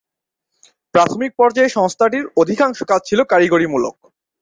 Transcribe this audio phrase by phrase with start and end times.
[0.93, 3.95] প্রাথমিক পর্যায়ে সংস্থাটির অধিকাংশ কাজ ছিল কারিগরীমূলক।